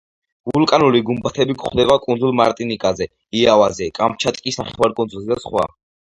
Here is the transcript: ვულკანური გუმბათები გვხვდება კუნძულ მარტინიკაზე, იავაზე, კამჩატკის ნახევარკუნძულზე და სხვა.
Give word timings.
ვულკანური 0.51 0.99
გუმბათები 1.09 1.55
გვხვდება 1.57 1.97
კუნძულ 2.05 2.33
მარტინიკაზე, 2.39 3.07
იავაზე, 3.41 3.89
კამჩატკის 3.99 4.57
ნახევარკუნძულზე 4.63 5.31
და 5.35 5.39
სხვა. 5.45 5.67